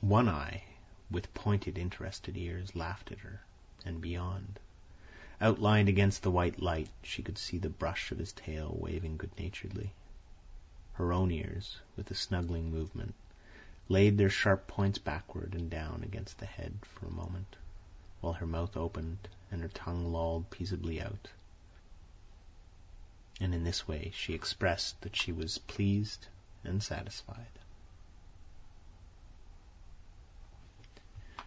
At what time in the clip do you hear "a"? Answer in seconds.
12.12-12.14, 17.06-17.10